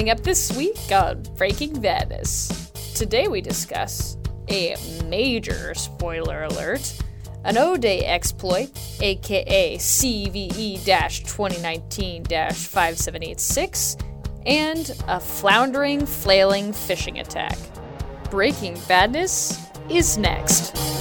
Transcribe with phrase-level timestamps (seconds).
[0.00, 2.70] Coming up this week on Breaking Badness.
[2.94, 4.16] Today we discuss
[4.48, 4.74] a
[5.04, 6.96] major spoiler alert,
[7.44, 8.70] an O Day exploit,
[9.02, 10.82] aka CVE
[11.26, 13.98] 2019 5786,
[14.46, 17.58] and a floundering, flailing fishing attack.
[18.30, 19.60] Breaking Badness
[19.90, 20.99] is next.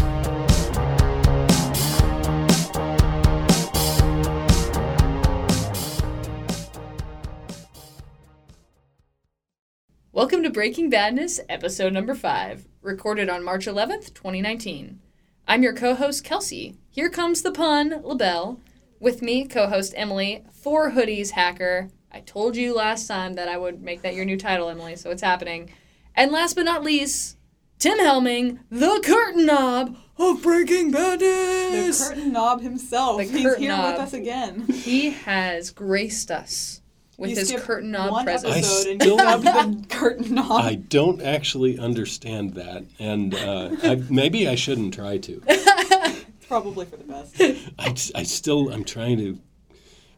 [10.20, 15.00] Welcome to Breaking Badness, episode number 5, recorded on March 11th, 2019.
[15.48, 16.76] I'm your co host, Kelsey.
[16.90, 18.60] Here comes the pun, LaBelle.
[19.00, 21.88] With me, co host Emily, Four Hoodies Hacker.
[22.12, 25.10] I told you last time that I would make that your new title, Emily, so
[25.10, 25.72] it's happening.
[26.14, 27.38] And last but not least,
[27.78, 32.10] Tim Helming, the curtain knob of Breaking Badness.
[32.10, 33.20] The curtain knob himself.
[33.20, 33.94] The He's here knob.
[33.94, 34.68] with us again.
[34.68, 36.82] He has graced us
[37.20, 38.56] with You his curtain knob one presence.
[38.56, 40.52] I still- you dubbed the curtain knob.
[40.64, 45.42] I don't actually understand that, and uh, I, maybe I shouldn't try to.
[45.48, 47.36] It's probably for the best.
[47.78, 49.40] I, I still I'm trying to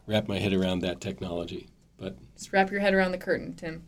[0.06, 3.84] wrap my head around that technology, but Just wrap your head around the curtain, Tim.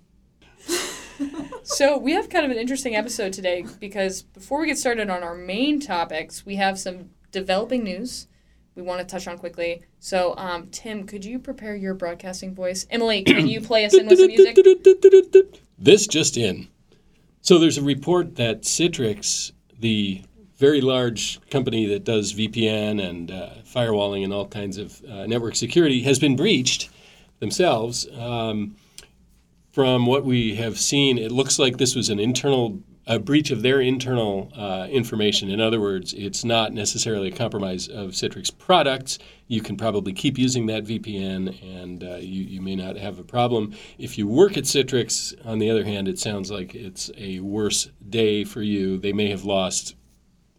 [1.63, 5.23] so we have kind of an interesting episode today because before we get started on
[5.23, 8.27] our main topics, we have some developing news
[8.75, 9.83] we want to touch on quickly.
[10.01, 12.87] So, um, Tim, could you prepare your broadcasting voice?
[12.91, 14.57] Emily, can you play us in with some music?
[15.79, 16.69] This just in.
[17.41, 20.23] So there's a report that Citrix, the
[20.57, 25.57] very large company that does VPN and uh, firewalling and all kinds of uh, network
[25.57, 26.91] security, has been breached
[27.41, 28.09] themselves.
[28.17, 28.77] Um,
[29.73, 33.63] from what we have seen, it looks like this was an internal a breach of
[33.63, 35.51] their internal uh, information.
[35.51, 39.19] In other words, it's not necessarily a compromise of Citrix products.
[39.47, 43.25] You can probably keep using that VPN, and uh, you, you may not have a
[43.25, 43.75] problem.
[43.99, 47.91] If you work at Citrix, on the other hand, it sounds like it's a worse
[48.09, 48.97] day for you.
[48.99, 49.97] They may have lost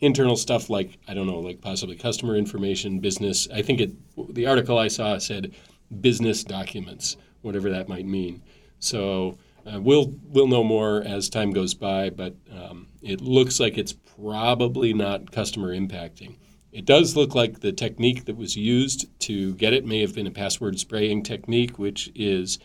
[0.02, 3.48] internal stuff like I don't know, like possibly customer information, business.
[3.52, 4.36] I think it.
[4.36, 5.54] The article I saw said
[6.02, 8.42] business documents, whatever that might mean.
[8.80, 13.78] So uh, we'll we'll know more as time goes by, but um, it looks like
[13.78, 16.36] it's probably not customer impacting.
[16.72, 20.28] It does look like the technique that was used to get it may have been
[20.28, 22.60] a password spraying technique, which is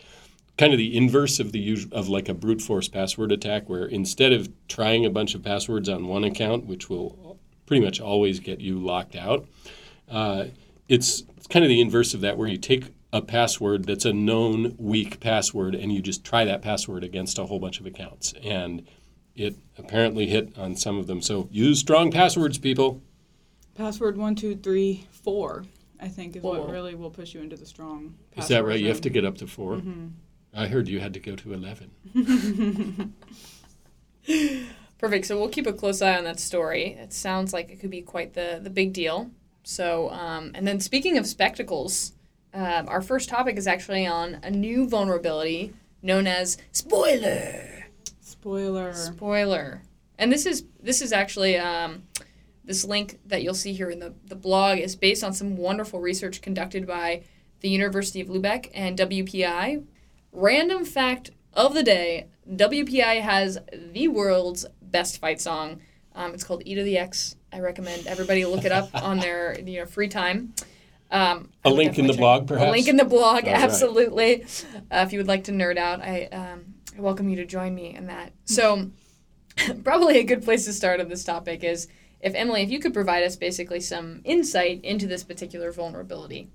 [0.57, 4.33] kind of the inverse of the of like a brute force password attack, where instead
[4.33, 8.59] of trying a bunch of passwords on one account, which will pretty much always get
[8.59, 9.47] you locked out,
[10.09, 10.45] uh,
[10.87, 14.75] it's kind of the inverse of that, where you take a password that's a known
[14.77, 18.85] weak password and you just try that password against a whole bunch of accounts, and
[19.35, 21.21] it apparently hit on some of them.
[21.21, 23.01] So use strong passwords, people.
[23.75, 25.65] Password one two three four.
[25.99, 26.61] I think is Four.
[26.61, 28.15] what really will push you into the strong.
[28.35, 28.79] Is that right?
[28.79, 29.81] You have to get up to 4
[30.53, 31.91] I heard you had to go to eleven.
[34.97, 35.25] Perfect.
[35.25, 36.93] So we'll keep a close eye on that story.
[36.93, 39.31] It sounds like it could be quite the the big deal.
[39.63, 42.13] So, um, and then speaking of spectacles,
[42.53, 47.85] um, our first topic is actually on a new vulnerability known as spoiler.
[48.19, 48.93] Spoiler.
[48.93, 49.81] Spoiler.
[50.17, 52.03] And this is this is actually um,
[52.65, 55.99] this link that you'll see here in the, the blog is based on some wonderful
[55.99, 57.23] research conducted by
[57.61, 59.83] the University of Lubeck and WPI.
[60.31, 65.81] Random fact of the day: WPI has the world's best fight song.
[66.15, 69.59] Um, it's called "E to the X." I recommend everybody look it up on their
[69.59, 70.53] you know free time.
[71.11, 72.69] Um, I A would link in the definitely blog, perhaps?
[72.69, 73.63] A link in the blog, All right.
[73.63, 74.43] absolutely.
[74.89, 77.75] Uh, if you would like to nerd out, I, um, I welcome you to join
[77.75, 78.31] me in that.
[78.45, 78.91] So,
[79.83, 81.87] probably a good place to start on this topic is
[82.21, 86.49] if Emily, if you could provide us basically some insight into this particular vulnerability.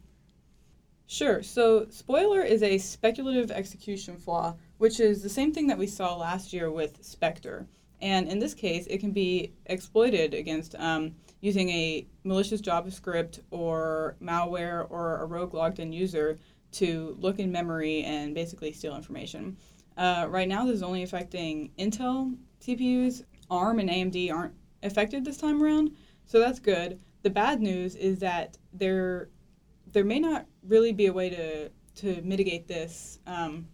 [1.06, 1.42] Sure.
[1.42, 6.16] So, spoiler is a speculative execution flaw, which is the same thing that we saw
[6.16, 7.66] last year with Spectre.
[8.00, 14.16] And in this case, it can be exploited against um, using a malicious JavaScript or
[14.22, 16.38] malware or a rogue logged in user
[16.72, 19.56] to look in memory and basically steal information.
[19.96, 23.24] Uh, right now, this is only affecting Intel CPUs.
[23.48, 25.92] ARM and AMD aren't affected this time around,
[26.26, 26.98] so that's good.
[27.22, 29.30] The bad news is that there
[29.92, 33.66] there may not really be a way to to mitigate this um,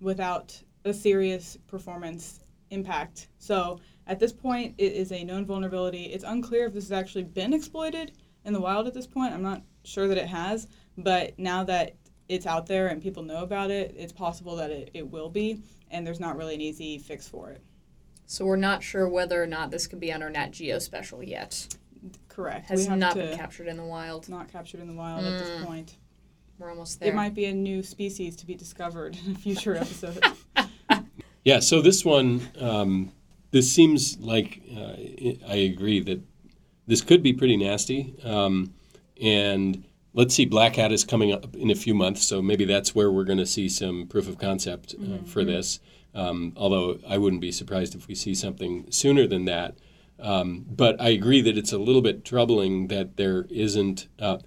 [0.00, 2.40] without a serious performance
[2.70, 3.28] impact.
[3.38, 6.04] So at this point, it is a known vulnerability.
[6.04, 8.12] It's unclear if this has actually been exploited
[8.44, 9.32] in the wild at this point.
[9.32, 10.68] I'm not sure that it has,
[10.98, 11.96] but now that
[12.28, 15.60] it's out there and people know about it, it's possible that it, it will be,
[15.90, 17.62] and there's not really an easy fix for it.
[18.26, 21.22] So we're not sure whether or not this could be on our Nat Geo special
[21.22, 21.76] yet.
[22.28, 22.68] Correct.
[22.68, 24.28] Has not been captured in the wild.
[24.28, 25.96] Not captured in the wild at this point.
[26.58, 27.10] We're almost there.
[27.10, 30.22] It might be a new species to be discovered in a future episode.
[31.44, 33.12] Yeah, so this one, um,
[33.54, 34.94] this seems like uh,
[35.48, 36.20] I agree that
[36.88, 38.14] this could be pretty nasty.
[38.24, 38.74] Um,
[39.22, 42.96] and let's see, Black Hat is coming up in a few months, so maybe that's
[42.96, 45.26] where we're going to see some proof of concept uh, Mm-hmm.
[45.26, 45.78] for this.
[46.16, 49.78] Um, although I wouldn't be surprised if we see something sooner than that.
[50.18, 54.38] Um, but I agree that it's a little bit troubling that there isn't uh,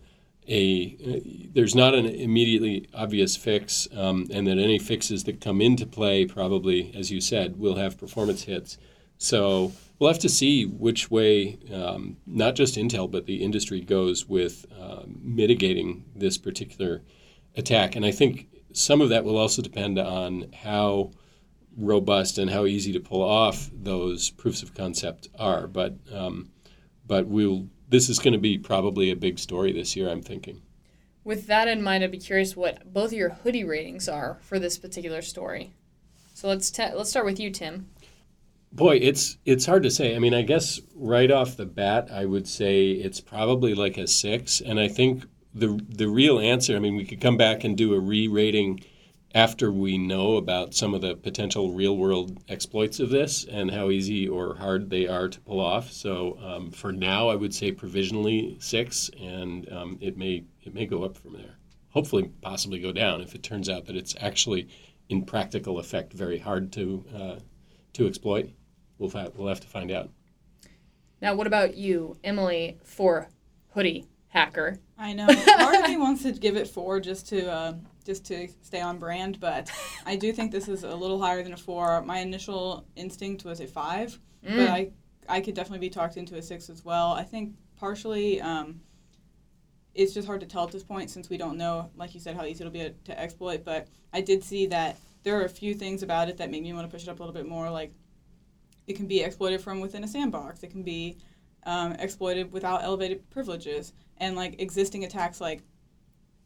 [0.50, 1.20] a uh,
[1.54, 6.26] there's not an immediately obvious fix, um, and that any fixes that come into play
[6.26, 8.78] probably, as you said, will have performance hits.
[9.18, 14.28] So we'll have to see which way um, not just Intel but the industry goes
[14.28, 17.02] with uh, mitigating this particular
[17.56, 21.12] attack, and I think some of that will also depend on how
[21.78, 25.68] robust and how easy to pull off those proofs of concept are.
[25.68, 26.52] But um,
[27.06, 30.10] but we'll this is going to be probably a big story this year.
[30.10, 30.62] I'm thinking.
[31.24, 34.60] With that in mind, I'd be curious what both of your hoodie ratings are for
[34.60, 35.74] this particular story.
[36.34, 37.90] So let's ta- let's start with you, Tim.
[38.72, 40.16] Boy, it's it's hard to say.
[40.16, 44.08] I mean, I guess right off the bat, I would say it's probably like a
[44.08, 46.76] six, and I think the the real answer.
[46.76, 48.82] I mean, we could come back and do a re-rating
[49.34, 54.28] after we know about some of the potential real-world exploits of this and how easy
[54.28, 55.92] or hard they are to pull off.
[55.92, 60.86] So um, for now, I would say provisionally six, and um, it may it may
[60.86, 61.58] go up from there.
[61.90, 64.68] Hopefully, possibly go down if it turns out that it's actually
[65.10, 67.36] in practical effect very hard to uh,
[67.98, 68.50] to exploit.
[68.98, 70.10] We'll fa- we'll have to find out.
[71.22, 73.28] Now, what about you, Emily, for
[73.74, 74.80] hoodie hacker?
[74.98, 75.28] I know.
[75.28, 77.74] Part of me wants to give it four just to uh,
[78.06, 79.70] just to stay on brand, but
[80.06, 82.02] I do think this is a little higher than a four.
[82.04, 84.70] My initial instinct was a five, but Mm.
[84.70, 84.92] I
[85.30, 87.12] I could definitely be talked into a six as well.
[87.12, 88.80] I think partially um,
[89.94, 92.36] it's just hard to tell at this point since we don't know, like you said,
[92.36, 93.66] how easy it'll be to exploit.
[93.66, 96.72] But I did see that there are a few things about it that make me
[96.72, 97.70] want to push it up a little bit more.
[97.70, 97.92] Like
[98.88, 100.64] it can be exploited from within a sandbox.
[100.64, 101.18] It can be
[101.64, 105.64] um, exploited without elevated privileges and like existing attacks like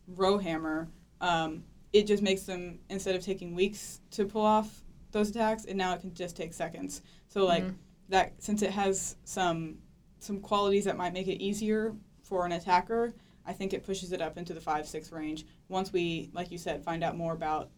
[0.07, 0.89] Rowhammer,
[1.21, 1.63] um,
[1.93, 4.81] it just makes them instead of taking weeks to pull off
[5.11, 7.03] those attacks, and now it can just take seconds.
[7.27, 7.75] So like Mhm.
[8.09, 9.77] that, since it has some
[10.19, 13.13] some qualities that might make it easier for an attacker,
[13.45, 15.45] I think it pushes it up into the five six range.
[15.69, 17.69] Once we, like you said, find out more about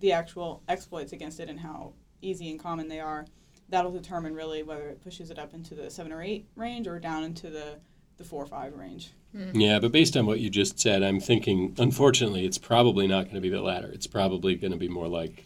[0.00, 3.26] the actual exploits against it and how easy and common they are,
[3.68, 6.98] that'll determine really whether it pushes it up into the seven or eight range or
[6.98, 7.78] down into the
[8.16, 9.12] the four or five range.
[9.32, 9.50] Hmm.
[9.54, 13.34] Yeah, but based on what you just said, I'm thinking, unfortunately, it's probably not going
[13.34, 13.88] to be the latter.
[13.88, 15.44] It's probably going to be more like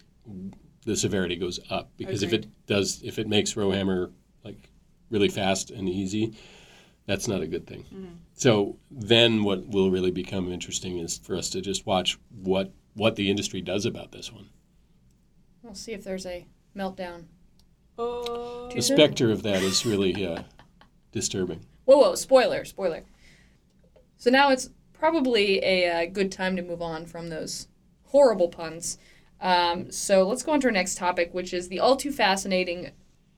[0.84, 4.10] the severity goes up because if it does, if it makes Rowhammer
[4.44, 4.70] like
[5.10, 6.34] really fast and easy,
[7.06, 7.82] that's not a good thing.
[7.82, 8.06] Hmm.
[8.34, 13.16] So then, what will really become interesting is for us to just watch what what
[13.16, 14.48] the industry does about this one.
[15.62, 16.46] We'll see if there's a
[16.76, 17.24] meltdown.
[17.98, 20.42] Oh, The specter of that is really uh,
[21.12, 21.66] disturbing.
[21.84, 23.02] Whoa, whoa, spoiler, spoiler.
[24.16, 27.68] So now it's probably a uh, good time to move on from those
[28.04, 28.98] horrible puns.
[29.40, 32.90] Um, so let's go on to our next topic, which is the all too fascinating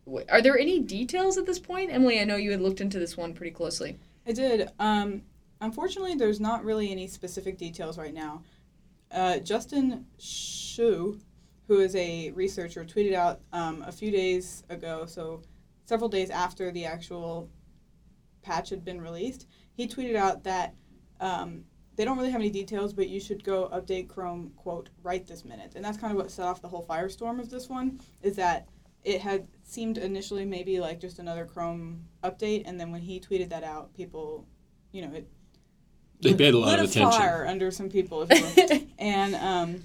[0.06, 1.92] w- are there any details at this point?
[1.92, 3.98] Emily, I know you had looked into this one pretty closely.
[4.26, 4.70] I did.
[4.80, 5.24] Um,
[5.62, 8.44] unfortunately, there's not really any specific details right now.
[9.12, 11.20] Uh, Justin Schuh,
[11.68, 15.42] who is a researcher, tweeted out um, a few days ago, so
[15.90, 17.50] several days after the actual
[18.44, 20.76] patch had been released, he tweeted out that
[21.20, 21.66] um,
[21.98, 25.44] they don't really have any details, but you should go update Chrome, quote, right this
[25.44, 25.74] minute.
[25.76, 28.70] And that's kind of what set off the whole firestorm of this one, is that
[29.04, 33.50] it had seemed initially maybe like just another Chrome update, and then when he tweeted
[33.50, 34.48] that out, people,
[34.92, 35.28] you know, it
[36.22, 37.12] They paid a lot of attention.
[37.20, 39.84] fire under some people, if you and um,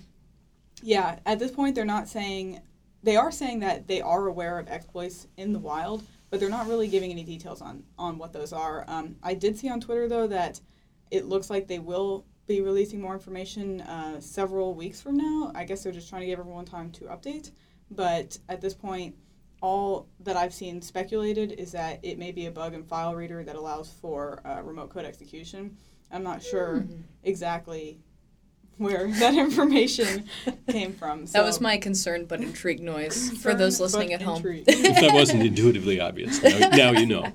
[0.83, 2.61] yeah, at this point, they're not saying
[3.05, 6.67] they are saying that they are aware of exploits in the wild, but they're not
[6.67, 8.85] really giving any details on on what those are.
[8.89, 10.61] Um, I did see on Twitter though that
[11.11, 15.53] it looks like they will be releasing more information uh, several weeks from now.
[15.55, 17.53] I guess they're just trying to give everyone time to update.
[17.91, 19.15] But at this point,
[19.63, 23.45] all that I've seen speculated is that it may be a bug in File Reader
[23.45, 25.77] that allows for uh, remote code execution.
[26.11, 27.01] I'm not sure Mm-hmm.
[27.23, 27.99] exactly
[28.79, 30.25] where that information
[30.69, 31.27] came from.
[31.27, 34.43] So That was my concern but intrigued noise for those listening at home.
[34.45, 34.67] if
[35.01, 36.43] that wasn't intuitively obvious.
[36.43, 37.33] Now, now you know.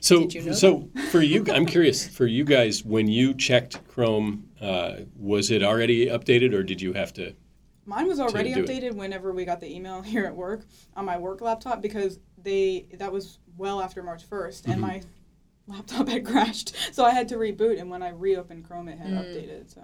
[0.00, 2.06] So, you know so for you, I'm curious.
[2.06, 6.92] For you guys, when you checked Chrome, uh, was it already updated, or did you
[6.92, 7.34] have to?
[7.86, 8.68] Mine was already do it.
[8.68, 10.64] updated whenever we got the email here at work
[10.96, 14.70] on my work laptop because they that was well after March 1st Mm-hmm.
[14.72, 15.02] and my
[15.66, 16.74] laptop had crashed.
[16.94, 19.18] So I had to reboot and when I reopened Chrome it had Mm.
[19.24, 19.72] updated.
[19.72, 19.80] So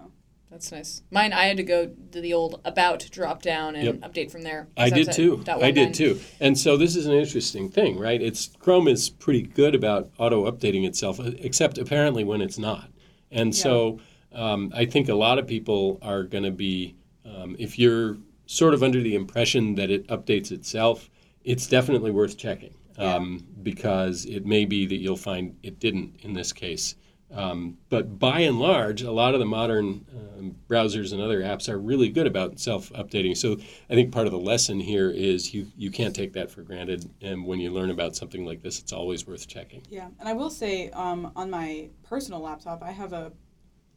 [0.50, 1.02] That's nice.
[1.12, 3.94] Mine, I had to go to the old about drop down and Yep.
[4.00, 4.68] update from there.
[4.76, 5.44] I did too.
[5.46, 6.18] I did too.
[6.40, 8.20] And so this is an interesting thing, right?
[8.20, 12.90] It's Chrome is pretty good about auto updating itself, except apparently when it's not.
[13.30, 14.00] And so
[14.32, 18.74] um, I think a lot of people are going to be, um, if you're sort
[18.74, 21.08] of under the impression that it updates itself,
[21.44, 26.32] it's definitely worth checking um, because it may be that you'll find it didn't in
[26.32, 26.96] this case.
[27.32, 30.04] Um, but by and large, a lot of the modern
[30.38, 33.36] um, browsers and other apps are really good about self-updating.
[33.36, 33.56] So
[33.88, 37.08] I think part of the lesson here is you you can't take that for granted.
[37.22, 39.82] And when you learn about something like this, it's always worth checking.
[39.88, 43.32] yeah, and I will say um, on my personal laptop I have a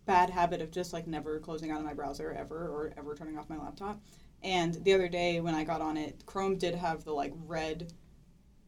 [0.06, 3.38] bad habit of just like never closing out of my browser ever or ever turning
[3.38, 4.00] off my laptop.
[4.44, 7.94] And the other day when I got on it, Chrome did have the like red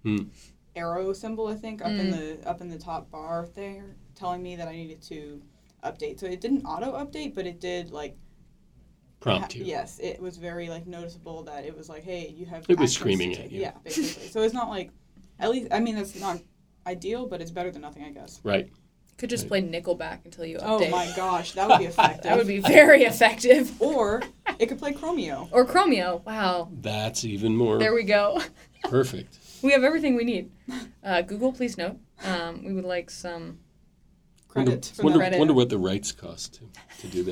[0.04, 0.30] Hmm.
[0.76, 4.56] arrow symbol, I think, up in the up in the top bar there, telling me
[4.56, 5.42] that I needed to
[5.84, 6.20] update.
[6.20, 8.16] So it didn't auto update, but it did like
[9.20, 9.66] Prompt ha- you.
[9.66, 12.66] Yes, it was very like noticeable that it was like, hey, you have.
[12.70, 13.62] It was access to screaming take- at you.
[13.62, 14.28] Yeah, basically.
[14.28, 14.92] so it's not like,
[15.40, 16.40] at least I mean that's not
[16.88, 18.40] ideal, but it's better than nothing, I guess.
[18.44, 18.72] Right.
[19.18, 22.24] Could just play Nickelback until you Oh my gosh, that would be effective.
[22.24, 23.72] That would be very effective.
[23.82, 24.22] Or
[24.60, 25.48] it could play Chromio.
[25.54, 26.22] Or Chromio.
[26.26, 26.68] Wow.
[26.82, 28.42] That's even more There we go.
[28.84, 29.40] perfect.
[29.62, 30.52] We have everything we need.
[31.04, 31.98] Uh, Google, please note.
[32.24, 33.60] Um, we would like some.
[34.56, 35.34] Credit Wonder, for wonder, that.
[35.34, 35.40] Reddit.
[35.40, 36.62] wonder what the rights cost to,
[37.02, 37.24] to do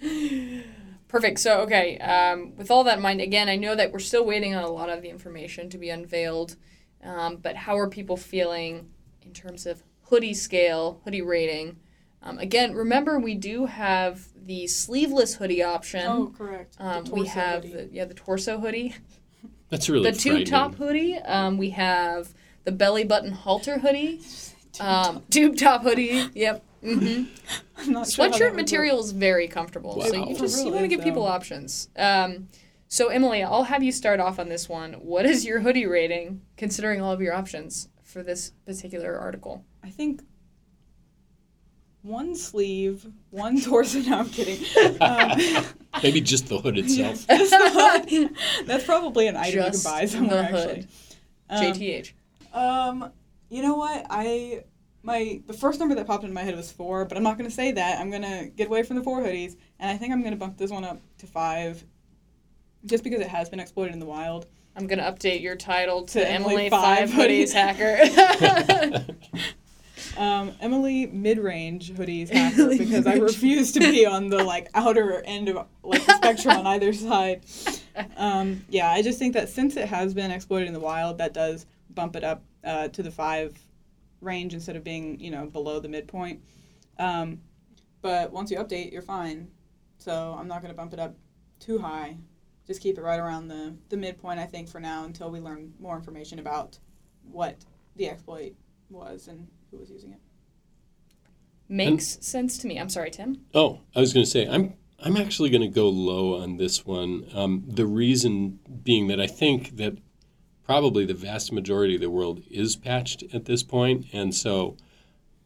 [0.00, 0.64] that.
[1.08, 1.38] Perfect.
[1.40, 4.54] So, okay, um, with all that in mind, again, I know that we're still waiting
[4.54, 6.56] on a lot of the information to be unveiled,
[7.02, 8.90] um, but how are people feeling
[9.22, 11.78] in terms of hoodie scale, hoodie rating?
[12.22, 16.06] Um, again, remember we do have the sleeveless hoodie option.
[16.06, 16.76] Oh, correct.
[16.76, 17.74] The um, we have hoodie.
[17.74, 18.94] the, yeah the torso hoodie,
[19.70, 21.16] That's really the tube top hoodie.
[21.16, 22.34] Um, we have
[22.64, 24.20] the belly button halter hoodie,
[24.78, 26.28] um, tube top hoodie.
[26.34, 26.64] Yep.
[26.84, 27.24] Mm-hmm.
[27.78, 30.64] I'm not sure how that Sweatshirt would material is very comfortable, so you For just
[30.64, 31.88] you want to is, give people options.
[31.96, 32.48] Um,
[32.88, 34.94] so Emily, I'll have you start off on this one.
[34.94, 39.64] What is your hoodie rating, considering all of your options for this particular article?
[39.84, 40.22] I think
[42.02, 44.00] one sleeve, one torso.
[44.00, 44.64] No, I'm kidding.
[45.00, 45.64] Um,
[46.02, 47.26] Maybe just the hood itself.
[47.26, 47.70] Just the
[48.08, 48.36] hood.
[48.66, 50.86] That's probably an item Just you can buy somewhere the hood.
[51.50, 51.68] actually.
[51.68, 52.12] Um, JTH.
[52.54, 53.12] Um,
[53.50, 54.06] you know what?
[54.08, 54.64] I
[55.02, 57.50] my the first number that popped into my head was four, but I'm not gonna
[57.50, 58.00] say that.
[58.00, 60.70] I'm gonna get away from the four hoodies, and I think I'm gonna bump this
[60.70, 61.84] one up to five,
[62.86, 64.46] just because it has been exploited in the wild.
[64.76, 68.14] I'm gonna update your title to, To Emily, Emily Five Hoodies Hoodies.
[68.14, 69.06] Hacker.
[70.16, 75.48] Um, Emily mid-range hoodies hacker because I refuse to be on the like outer end
[75.48, 77.44] of like the spectrum on either side.
[78.16, 81.34] Um, yeah, I just think that since it has been exploited in the wild, that
[81.34, 83.58] does bump it up uh, to the five
[84.20, 86.42] range instead of being you know below the midpoint.
[86.98, 87.40] Um,
[88.02, 89.48] but once you update, you're fine.
[89.98, 91.14] So I'm not going to bump it up
[91.58, 92.16] too high.
[92.66, 94.40] Just keep it right around the the midpoint.
[94.40, 96.78] I think for now until we learn more information about
[97.22, 97.56] what
[97.96, 98.54] the exploit
[98.88, 100.20] was and who was using it.
[101.68, 102.78] Makes sense to me.
[102.78, 103.42] I'm sorry, Tim.
[103.54, 106.84] Oh, I was going to say I'm I'm actually going to go low on this
[106.84, 107.26] one.
[107.32, 109.96] Um, the reason being that I think that
[110.70, 114.76] probably the vast majority of the world is patched at this point, and so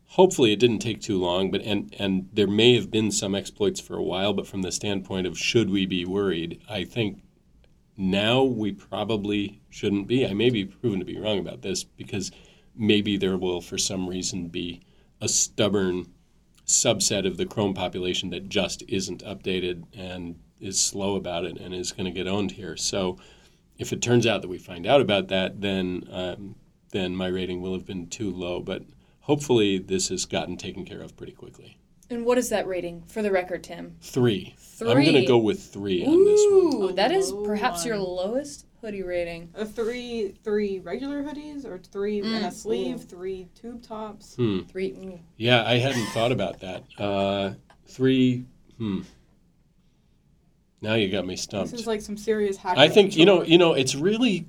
[0.04, 1.50] hopefully it didn't take too long.
[1.50, 4.70] But and and there may have been some exploits for a while, but from the
[4.70, 7.22] standpoint of should we be worried, I think
[7.96, 10.26] now we probably shouldn't be.
[10.26, 12.30] I may be proven to be wrong about this because
[12.76, 14.82] maybe there will, for some reason, be
[15.22, 16.04] a stubborn
[16.66, 21.74] subset of the Chrome population that just isn't updated and is slow about it and
[21.74, 22.76] is going to get owned here.
[22.76, 23.16] So
[23.78, 26.54] if it turns out that we find out about that, then um,
[26.92, 28.60] then my rating will have been too low.
[28.60, 28.82] But
[29.20, 31.78] hopefully, this has gotten taken care of pretty quickly.
[32.10, 33.96] And what is that rating for the record, Tim?
[34.02, 34.54] Three.
[34.58, 34.90] Three.
[34.90, 36.90] I'm going to go with three on this one.
[36.90, 39.48] Ooh, that is low perhaps your lowest hoodie rating.
[39.54, 42.46] A three three regular hoodies or three and Mm.
[42.48, 42.98] a sleeve, Ooh.
[42.98, 44.36] three tube tops.
[44.36, 44.60] Hmm.
[44.68, 44.92] Three.
[44.92, 45.18] Ooh.
[45.38, 46.84] Yeah, I hadn't thought about that.
[46.98, 47.54] Uh,
[47.86, 48.44] three.
[48.76, 49.00] Hmm.
[50.84, 51.70] Now you got me stumped.
[51.72, 52.78] This is like some serious hacker.
[52.78, 53.42] I think you know.
[53.42, 54.44] You know, it's really,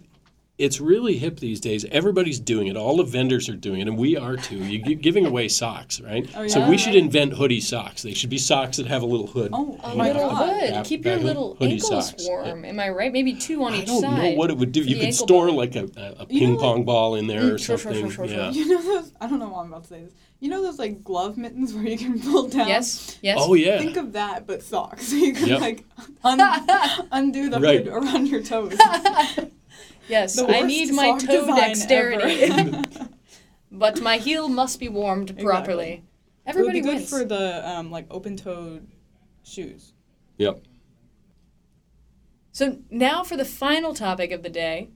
[0.57, 1.83] it's really hip these days.
[1.91, 2.77] Everybody's doing it.
[2.77, 4.57] All the vendors are doing it, and we are too.
[4.57, 6.29] You're giving away socks, right?
[6.35, 6.47] Oh, yeah.
[6.47, 8.03] So we should invent hoodie socks.
[8.03, 9.49] They should be socks that have a little hood.
[9.53, 10.71] Oh, A little hood.
[10.71, 12.25] Back- Keep your little hoodie ankles socks.
[12.25, 12.63] warm.
[12.63, 13.11] Am I right?
[13.11, 14.81] Maybe two on I each don't know what it would do.
[14.81, 15.57] You could store bone.
[15.57, 17.93] like a, a, a You know, ping pong ball in there Mm, or sure, sure,
[17.93, 18.09] something.
[18.11, 18.51] sure, sure, yeah.
[18.51, 19.11] You know those?
[19.19, 20.13] I don't know why I'm about to say this.
[20.39, 22.67] You know those like glove mittens where you can pull down.
[22.69, 23.17] Yes.
[23.21, 23.39] Yes.
[23.41, 23.77] Oh yeah.
[23.79, 25.07] Think of that, but socks.
[25.09, 25.59] So you can Yep.
[25.59, 25.83] like
[26.23, 27.85] un- undo the Right.
[27.85, 28.77] hood around your toes.
[30.07, 30.39] Yes.
[30.39, 32.51] I need my toe dexterity,
[33.71, 36.03] but my heel must be warmed properly.
[36.45, 38.87] it would Everybody be good for the um, like open-toed
[39.43, 39.93] shoes.
[40.37, 40.61] Yep.
[42.51, 44.89] So now for the final topic of the day,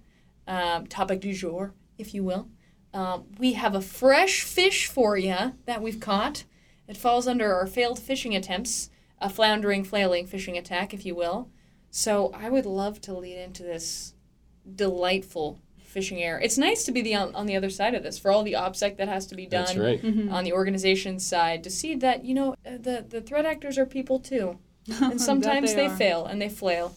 [0.48, 2.48] um, topic du jour, if you will.
[2.94, 6.46] Um, we have a fresh fish for you that we've caught.
[6.88, 11.50] It falls under our failed fishing attempts, a floundering, flailing fishing attack, if you will.
[11.92, 14.14] So I would love to lead into this
[14.76, 16.40] delightful fishing error.
[16.40, 18.54] It's nice to be the on, on the other side of this for all the
[18.54, 20.04] OPSEC that has to be done That's right.
[20.32, 23.86] on the organization side to see that you know uh, the the threat actors are
[23.86, 24.60] people too,
[25.02, 25.96] and sometimes they, are.
[25.98, 26.96] fail and they flail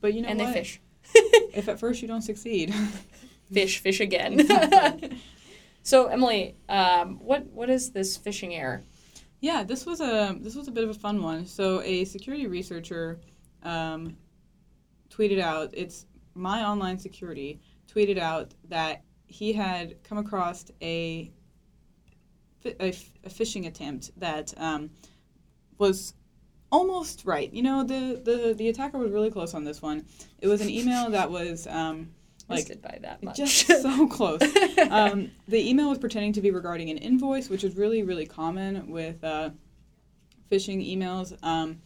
[0.00, 0.46] But you know and what?
[0.48, 0.80] they fish.
[1.54, 2.74] If at first you don't succeed,
[3.52, 4.40] fish, fish again.
[5.84, 8.82] so Emily, um, what what is this fishing error?
[9.40, 11.46] Yeah, this was a this was a bit of a fun one.
[11.46, 13.20] So a security researcher
[13.62, 14.16] um,
[15.10, 17.60] tweeted out, it's my online security
[17.92, 21.30] tweeted out that he had come across a
[22.64, 24.90] a, a phishing attempt that um,
[25.78, 26.14] was
[26.72, 27.52] almost right.
[27.52, 30.06] You know, the, the the attacker was really close on this one.
[30.40, 32.10] It was an email that was um,
[32.48, 33.36] like by that much.
[33.36, 34.42] just so close.
[34.90, 38.90] um, the email was pretending to be regarding an invoice, which is really, really common
[38.90, 39.50] with uh,
[40.50, 41.36] phishing emails.
[41.42, 41.80] Um,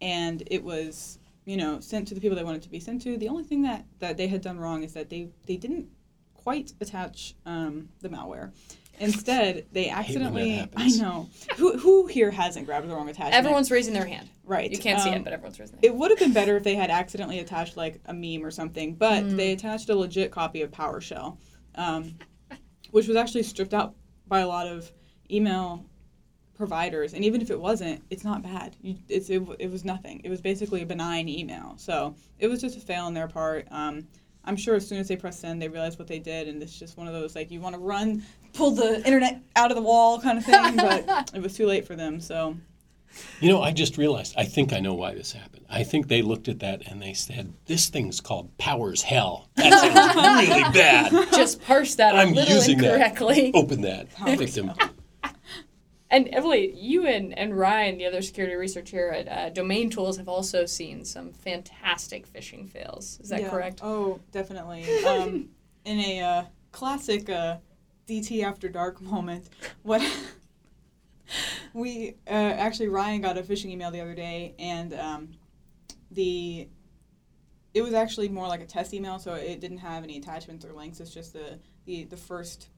[0.00, 3.16] and it was, you know, sent to the people they wanted to be sent to.
[3.16, 5.88] The only thing that, that they had done wrong is that they, they didn't
[6.34, 8.52] quite attach um, the malware.
[9.00, 10.52] Instead, they hate when that accidentally.
[10.52, 11.00] I happens.
[11.00, 11.30] know.
[11.56, 13.34] Who, who here hasn't grabbed the wrong attachment?
[13.34, 14.28] Everyone's raising their hand.
[14.44, 14.70] right.
[14.70, 16.64] You can't see um, it, but everyone's raising their it would have been better if
[16.64, 19.36] they had accidentally attached like a meme or something, but Mm.
[19.36, 21.38] they attached a legit copy of PowerShell,
[21.76, 22.18] um,
[22.90, 23.94] which was actually stripped out
[24.26, 24.92] by a lot of
[25.30, 25.86] email
[26.58, 27.14] providers.
[27.14, 28.76] And even if it wasn't, it's not bad.
[28.82, 30.20] You, it's, it, it was nothing.
[30.24, 31.74] It was basically a benign email.
[31.78, 33.66] So it was just a fail on their part.
[33.70, 34.06] Um,
[34.44, 36.78] I'm sure as soon as they pressed send, they realized what they did, and it's
[36.78, 39.82] just one of those like you want to run, pull the internet out of the
[39.82, 42.20] wall kind of thing, but it was too late for them.
[42.20, 42.56] So
[43.40, 44.34] You know, I just realized.
[44.38, 45.66] I think I know why this happened.
[45.68, 49.48] I think they looked at that and they said, "This thing's called Powers Hell.
[49.56, 51.12] That sounds really bad.
[51.32, 52.94] Just parse that i'm little using that.
[52.94, 53.52] incorrectly.
[53.54, 54.72] Open that victim."
[56.10, 60.28] And Emily, you and, and Ryan, the other security researcher at uh, Domain Tools, have
[60.28, 63.18] also seen some fantastic phishing fails.
[63.20, 63.50] Is that Yeah.
[63.50, 63.80] correct?
[63.82, 64.84] Oh, definitely.
[65.04, 65.50] Um,
[65.84, 67.58] in a uh, classic uh,
[68.06, 69.50] DT After Dark moment,
[69.82, 70.02] what
[71.74, 75.28] we uh, actually Ryan got a phishing email the other day, and um,
[76.10, 76.68] the
[77.74, 80.72] it was actually more like a test email, so it didn't have any attachments or
[80.72, 81.00] links.
[81.00, 82.68] It's just the the, the first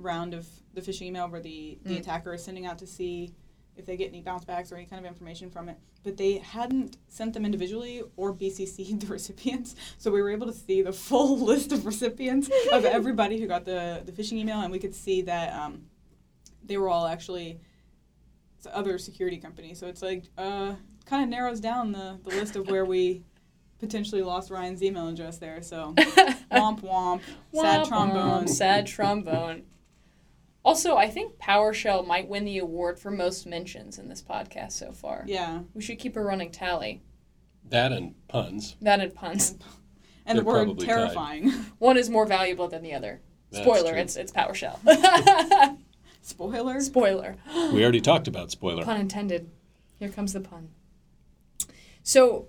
[0.00, 1.98] round of the phishing email where the, the Mm.
[2.00, 3.32] attacker is sending out to see
[3.76, 5.78] if they get any bounce backs or any kind of information from it.
[6.02, 9.74] But they hadn't sent them individually or BCC'd the recipients.
[9.98, 13.64] So we were able to see the full list of recipients of everybody who got
[13.64, 15.82] the, the phishing email, and we could see that um,
[16.64, 17.60] they were all actually
[18.72, 19.78] other security companies.
[19.78, 20.74] So it's like, uh,
[21.06, 23.22] kind of narrows down the, the list of where we
[23.78, 25.62] potentially lost Ryan's email address there.
[25.62, 27.20] So womp womp,
[27.54, 28.44] sad Womp trombone.
[28.44, 29.62] womp, sad trombone.
[30.62, 34.92] Also, I think PowerShell might win the award for most mentions in this podcast so
[34.92, 35.24] far.
[35.26, 35.60] Yeah.
[35.74, 37.02] We should keep a running tally.
[37.70, 38.76] That and puns.
[38.82, 39.52] That and puns.
[40.26, 40.92] and They're the word probably tied.
[40.94, 41.50] terrifying.
[41.78, 43.20] One is more valuable than the other.
[43.50, 44.00] That's Spoiler, true.
[44.00, 44.78] it's it's PowerShell.
[46.22, 46.80] Spoiler.
[46.80, 47.36] Spoiler.
[47.72, 48.84] We already talked about spoiler.
[48.84, 49.50] Pun intended.
[49.98, 50.68] Here comes the pun.
[52.02, 52.48] So,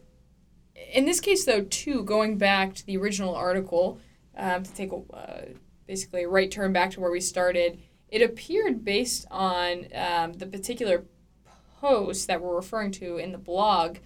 [0.94, 4.00] in this case, though, too, going back to the original article,
[4.38, 5.46] um, to take a, uh,
[5.88, 7.80] basically a right turn back to where we started,
[8.12, 11.06] it appeared based on um, the particular
[11.80, 13.98] post that we're referring to in the blog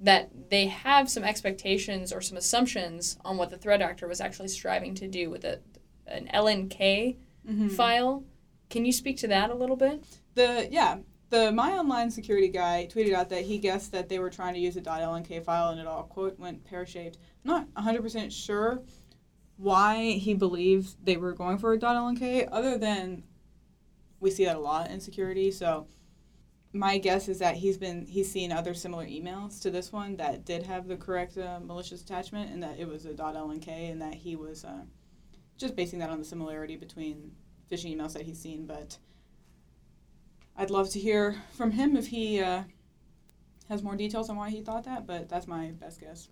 [0.00, 4.48] that they have some expectations or some assumptions on what the threat actor was actually
[4.48, 5.60] striving to do with a,
[6.06, 7.16] an LNK
[7.76, 8.24] file.
[8.70, 10.04] Can you speak to that a little bit?
[10.34, 14.30] The yeah, the my online security guy tweeted out that he guessed that they were
[14.30, 17.18] trying to use a .lnk file and it all quote went pear shaped.
[17.44, 18.82] Not 100% sure
[19.56, 23.22] why he believed they were going for a .lnk other than
[24.20, 25.50] we see that a lot in security.
[25.50, 25.86] So
[26.72, 30.44] my guess is that he's been he's seen other similar emails to this one that
[30.44, 34.14] did have the correct uh, malicious attachment and that it was a .lnk and that
[34.14, 34.82] he was uh,
[35.56, 37.32] just basing that on the similarity between
[37.70, 38.98] phishing emails that he's seen, but
[40.56, 42.64] I'd love to hear from him if he uh,
[43.68, 46.28] has more details on why he thought that, but that's my best guess.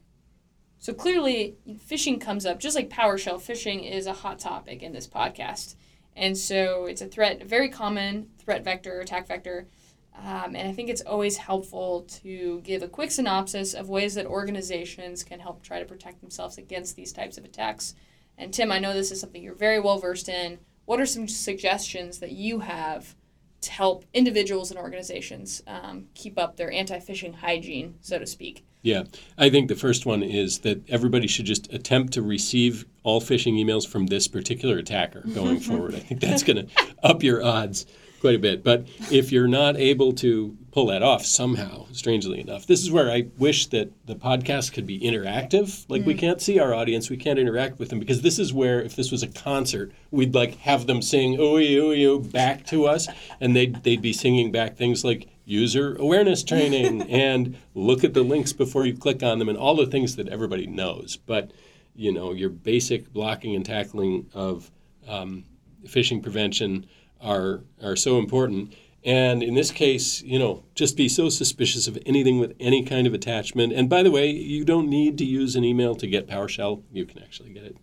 [0.78, 3.40] So clearly, phishing comes up just like PowerShell.
[3.40, 5.74] Phishing is a hot topic in this podcast,
[6.18, 9.68] and so it's a threat, very common threat vector, attack vector.
[10.16, 14.26] Um, and I think it's always helpful to give a quick synopsis of ways that
[14.26, 17.94] organizations can help try to protect themselves against these types of attacks.
[18.36, 20.58] And Tim, I know this is something you're very well versed in.
[20.86, 23.14] What are some suggestions that you have
[23.60, 28.64] to help individuals and organizations um, keep up their anti-phishing hygiene, so to speak?
[28.82, 29.04] Yeah,
[29.36, 33.54] I think the first one is that everybody should just attempt to receive all phishing
[33.54, 35.94] emails from this particular attacker going forward.
[35.94, 37.86] I think that's going to up your odds
[38.20, 38.64] quite a bit.
[38.64, 43.10] But if you're not able to pull that off somehow, strangely enough, this is where
[43.10, 45.84] I wish that the podcast could be interactive.
[45.88, 46.18] Like we mm.
[46.18, 49.10] can't see our audience, we can't interact with them because this is where if this
[49.10, 53.08] was a concert, we'd like have them sing ooey ooh back to us,
[53.40, 58.22] and they'd they'd be singing back things like user awareness training and look at the
[58.22, 61.16] links before you click on them and all the things that everybody knows.
[61.16, 61.52] But
[61.94, 64.70] you know your basic blocking and tackling of
[65.08, 65.44] um,
[65.84, 66.86] phishing prevention
[67.20, 68.74] are are so important.
[69.04, 73.06] And in this case, you know, just be so suspicious of anything with any kind
[73.06, 73.72] of attachment.
[73.72, 76.82] And by the way, you don't need to use an email to get PowerShell.
[76.92, 77.76] You can actually get it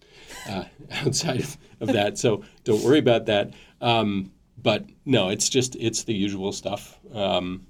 [0.47, 1.45] uh, outside
[1.79, 2.17] of, that.
[2.17, 3.53] So don't worry about that.
[3.79, 6.99] Um, but no, it's just it's the usual stuff.
[7.13, 7.65] Um,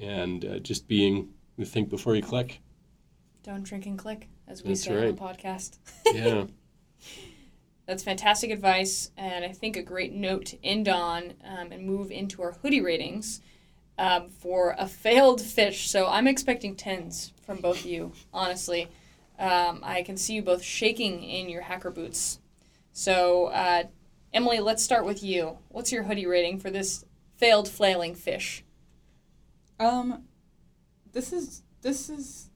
[0.00, 1.28] and uh, just being
[1.64, 2.60] think before you click.
[3.42, 5.08] Don't drink and click, as we That's say right.
[5.08, 5.78] on the podcast.
[6.14, 6.44] Yeah.
[7.86, 12.10] That's fantastic advice, and I think a great note to end on um, and move
[12.10, 13.40] into our hoodie ratings
[13.96, 15.88] um, for a failed fish.
[15.88, 18.88] So I'm expecting tens from both of you, honestly.
[19.38, 22.40] Um, I can see you both shaking in your hacker boots.
[22.92, 23.84] So, uh,
[24.32, 25.58] Emily, let's start with you.
[25.68, 27.04] What's your hoodie rating for this
[27.36, 28.64] failed flailing fish?
[29.80, 30.24] Um,
[31.12, 32.50] this is this is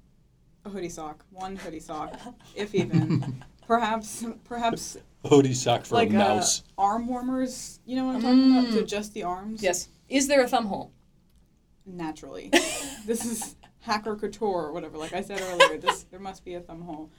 [0.64, 2.18] a hoodie sock, one hoodie sock,
[2.54, 3.42] if even.
[3.66, 6.62] perhaps perhaps Hoodie sock for like a mouse.
[6.76, 7.78] Uh, arm warmers.
[7.87, 8.66] You know what I'm talking about?
[8.66, 8.74] Mm.
[8.80, 9.62] To just the arms.
[9.62, 9.88] Yes.
[10.08, 10.92] Is there a thumb hole?
[11.87, 12.50] Naturally,
[13.06, 14.98] this is hacker couture or whatever.
[14.98, 17.11] Like I said earlier, this there must be a thumb hole.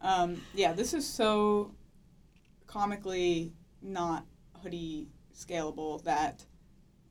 [0.00, 1.72] Um, yeah, this is so
[2.66, 4.24] comically not
[4.62, 6.44] hoodie scalable that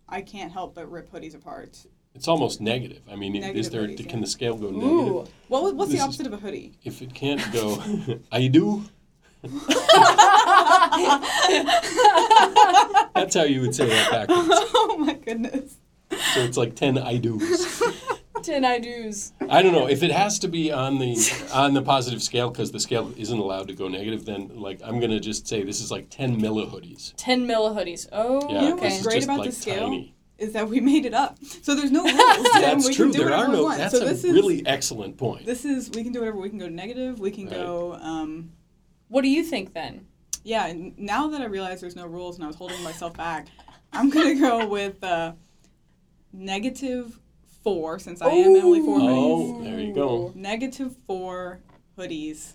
[0.09, 1.85] I can't help but rip hoodies apart.
[2.15, 3.01] It's almost negative.
[3.11, 3.83] I mean, is there?
[3.87, 4.25] hoodies, can yeah.
[4.25, 4.83] the scale go negative?
[4.89, 5.25] Ooh.
[5.49, 6.73] What was- what's This the is- opposite of a hoodie?
[6.83, 7.81] If it can't go,
[8.31, 8.83] I do.
[13.15, 14.47] That's how you would say that backwards.
[14.73, 15.77] oh my goodness.
[16.11, 17.81] So it's like ten I do's.
[18.47, 19.33] Ten I do's.
[19.49, 21.15] I don't know if it has to be on the
[21.53, 24.23] on the positive scale because the scale isn't allowed to go negative.
[24.25, 27.13] Then like I'm gonna just say this is like ten millihoodies.
[27.17, 28.07] 10 milli hoodies.
[28.11, 28.89] Oh, Yeah, You know okay.
[28.89, 29.89] what's great about like the scale?
[29.89, 30.13] tiny.
[30.37, 31.37] Is that we made it up.
[31.63, 32.15] So there's no rules.
[32.55, 33.05] and That's we true.
[33.11, 33.63] Can do There are whatever we no.
[33.63, 33.77] want.
[33.79, 35.45] That's so a this is really excellent point.
[35.45, 36.37] this is we can do whatever.
[36.37, 37.19] We can go negative.
[37.19, 37.53] We can Right.
[37.55, 37.93] go.
[38.01, 38.51] Um,
[39.09, 40.05] What do you think then?
[40.43, 40.67] yeah.
[40.67, 43.47] And now that I realize there's no rules and I was holding myself back,
[43.91, 45.33] I'm gonna go with uh,
[46.31, 47.19] negative
[47.67, 49.57] four since I am only Four hoodies.
[49.59, 50.31] Oh, there you go.
[50.35, 51.59] Negative four
[51.97, 52.53] hoodies,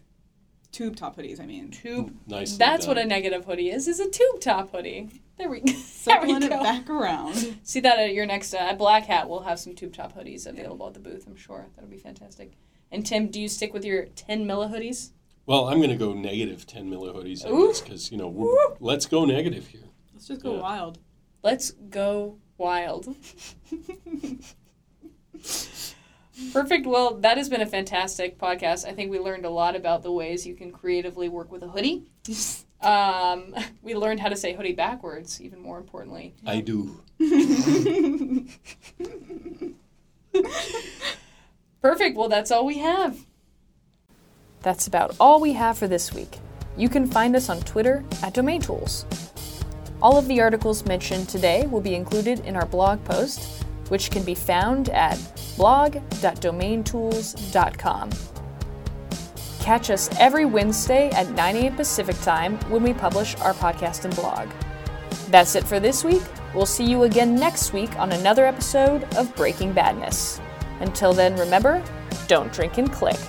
[0.71, 1.39] tube top hoodies.
[1.39, 2.17] I mean, Tube.
[2.27, 2.57] Nice.
[2.57, 3.89] That's what a negative hoodie is.
[3.89, 5.11] Is a tube top hoodie.
[5.37, 6.63] There we, there we circling it go.
[6.63, 7.35] back around.
[7.63, 9.29] See that at your next uh, Black Hat.
[9.29, 11.27] We'll have some tube top hoodies available at the booth.
[11.27, 12.53] I'm sure that'll be fantastic.
[12.91, 15.11] And Tim, do you stick with your 10 milli hoodies?
[15.45, 17.67] Well, I'm gonna go negative ten millihoodies on Ooh.
[17.67, 18.77] this because you know we're, Ooh.
[18.79, 19.83] let's go negative here.
[20.15, 20.61] Let's just go Yeah.
[20.61, 20.99] wild.
[21.43, 23.15] Let's go wild.
[26.53, 26.87] Perfect.
[26.87, 28.87] Well, that has been a fantastic podcast.
[28.87, 31.69] I think we learned a lot about the ways you can creatively work with a
[31.69, 32.05] hoodie.
[32.83, 36.35] Um, we learned how to say hoodie backwards, even more importantly.
[36.47, 37.01] I do.
[41.81, 42.17] Perfect.
[42.17, 43.25] Well, that's all we have.
[44.63, 46.39] That's about all we have for this week.
[46.77, 49.05] You can find us on Twitter at Domain Tools.
[50.01, 53.62] All of the articles mentioned today will be included in our blog post,
[53.93, 55.19] which can be found at
[55.59, 58.11] blog.domaintools.com.
[59.61, 61.77] Catch us every Wednesday at 9 a.m.
[61.77, 64.49] Pacific Time when we publish our podcast and blog.
[65.29, 66.23] That's it for this week.
[66.55, 70.41] We'll see you again next week on another episode of Breaking Badness.
[70.81, 71.85] Until then, remember
[72.29, 73.21] don't drink and click.